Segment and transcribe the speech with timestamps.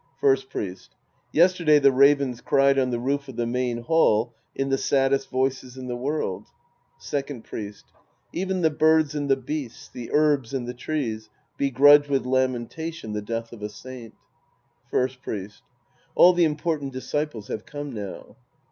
[0.19, 0.95] First Priest.
[1.31, 5.77] Yesterday the ravens cried on the roof of the main hall in the saddest voices
[5.77, 6.47] in the world.
[6.97, 7.83] Second FHest.
[8.33, 13.21] Even the birds and the beasts, the herbs and the trees, begrudge with lamentation the
[13.21, 14.15] death of a saint.
[14.89, 15.61] First Priest.
[16.15, 18.37] All the important disciples have come now.